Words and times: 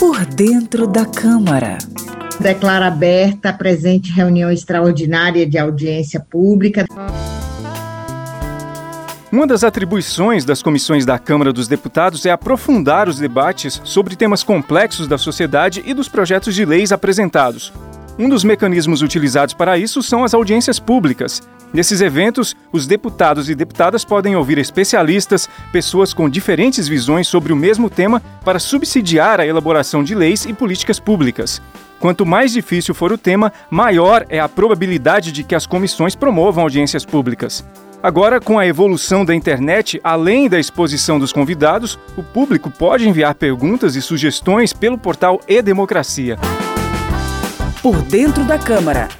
Por 0.00 0.24
dentro 0.24 0.86
da 0.86 1.04
Câmara. 1.04 1.76
Declara 2.40 2.86
aberta 2.86 3.50
a 3.50 3.52
presente 3.52 4.10
reunião 4.10 4.50
extraordinária 4.50 5.46
de 5.46 5.58
audiência 5.58 6.18
pública. 6.18 6.86
Uma 9.30 9.46
das 9.46 9.62
atribuições 9.62 10.42
das 10.46 10.62
comissões 10.62 11.04
da 11.04 11.18
Câmara 11.18 11.52
dos 11.52 11.68
Deputados 11.68 12.24
é 12.24 12.30
aprofundar 12.30 13.10
os 13.10 13.18
debates 13.18 13.78
sobre 13.84 14.16
temas 14.16 14.42
complexos 14.42 15.06
da 15.06 15.18
sociedade 15.18 15.82
e 15.84 15.92
dos 15.92 16.08
projetos 16.08 16.54
de 16.54 16.64
leis 16.64 16.92
apresentados. 16.92 17.70
Um 18.18 18.26
dos 18.26 18.42
mecanismos 18.42 19.02
utilizados 19.02 19.52
para 19.52 19.76
isso 19.76 20.02
são 20.02 20.24
as 20.24 20.32
audiências 20.32 20.78
públicas. 20.78 21.42
Nesses 21.72 22.00
eventos, 22.00 22.56
os 22.72 22.86
deputados 22.86 23.48
e 23.48 23.54
deputadas 23.54 24.04
podem 24.04 24.34
ouvir 24.34 24.58
especialistas, 24.58 25.48
pessoas 25.72 26.12
com 26.12 26.28
diferentes 26.28 26.88
visões 26.88 27.28
sobre 27.28 27.52
o 27.52 27.56
mesmo 27.56 27.88
tema, 27.88 28.20
para 28.44 28.58
subsidiar 28.58 29.40
a 29.40 29.46
elaboração 29.46 30.02
de 30.02 30.14
leis 30.14 30.44
e 30.44 30.52
políticas 30.52 30.98
públicas. 30.98 31.62
Quanto 32.00 32.26
mais 32.26 32.52
difícil 32.52 32.94
for 32.94 33.12
o 33.12 33.18
tema, 33.18 33.52
maior 33.70 34.26
é 34.28 34.40
a 34.40 34.48
probabilidade 34.48 35.30
de 35.30 35.44
que 35.44 35.54
as 35.54 35.66
comissões 35.66 36.16
promovam 36.16 36.64
audiências 36.64 37.04
públicas. 37.04 37.64
Agora, 38.02 38.40
com 38.40 38.58
a 38.58 38.66
evolução 38.66 39.24
da 39.24 39.34
internet, 39.34 40.00
além 40.02 40.48
da 40.48 40.58
exposição 40.58 41.18
dos 41.18 41.32
convidados, 41.32 41.98
o 42.16 42.22
público 42.22 42.70
pode 42.70 43.06
enviar 43.06 43.34
perguntas 43.34 43.94
e 43.94 44.00
sugestões 44.00 44.72
pelo 44.72 44.96
portal 44.96 45.38
e-democracia. 45.46 46.38
Por 47.82 48.00
dentro 48.02 48.44
da 48.44 48.58
Câmara. 48.58 49.19